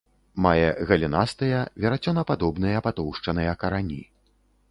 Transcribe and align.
Мае 0.43 0.69
галінастыя, 0.91 1.59
верацёнападобныя 1.83 2.81
патоўшчаныя 2.87 3.51
карані. 3.65 4.01